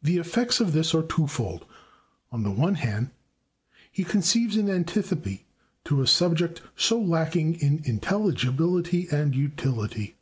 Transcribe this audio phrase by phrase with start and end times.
[0.00, 1.66] The effects of this are two fold.
[2.30, 3.10] On the one hand
[3.90, 5.46] he conceives an antipathy
[5.84, 10.14] to a subject so lacking in intelligibility and utility.